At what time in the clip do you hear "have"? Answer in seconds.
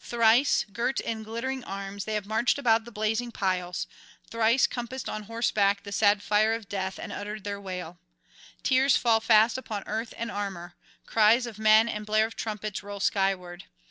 2.14-2.24